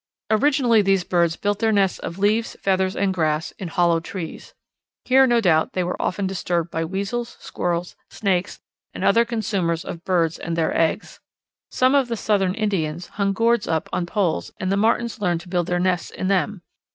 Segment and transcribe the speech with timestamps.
[0.31, 4.55] Originally these birds built their nests of leaves, feathers, and grass, in hollow trees.
[5.05, 8.59] Here no doubt they were often disturbed by weasels, squirrels, snakes,
[8.95, 11.19] and other consumers of birds and their eggs.
[11.69, 15.49] Some of the southern Indians hung gourds up on poles and the Martins learned to
[15.49, 16.63] build their nests in them.